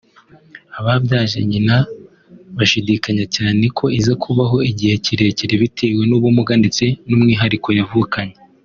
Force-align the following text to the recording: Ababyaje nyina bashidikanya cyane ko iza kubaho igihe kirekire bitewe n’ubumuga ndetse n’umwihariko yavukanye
Ababyaje 0.79 1.39
nyina 1.49 1.75
bashidikanya 2.57 3.25
cyane 3.35 3.63
ko 3.77 3.85
iza 3.99 4.13
kubaho 4.23 4.57
igihe 4.71 4.93
kirekire 5.05 5.53
bitewe 5.63 6.01
n’ubumuga 6.09 6.53
ndetse 6.61 6.83
n’umwihariko 7.07 7.69
yavukanye 7.79 8.35